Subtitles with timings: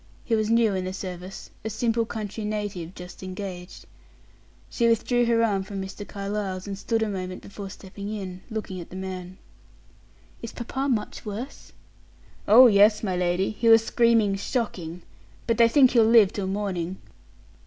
[0.23, 3.85] He was new in the service, a simple country native, just engaged.
[4.67, 6.07] She withdrew her arm from Mr.
[6.07, 9.37] Carlyle's, and stood a moment before stepping in, looking at the man.
[10.41, 11.71] "Is papa much worse?"
[12.47, 15.03] "Oh, yes, my lady; he was screaming shocking.
[15.45, 16.97] But they think he'll live till morning."